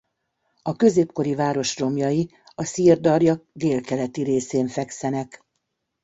A 0.61 0.75
középkori 0.75 1.35
város 1.35 1.77
romjai 1.77 2.31
a 2.55 2.63
Szir-darja 2.63 3.43
délkeleti 3.53 4.23
részén 4.23 4.67
fekszenek. 4.67 5.45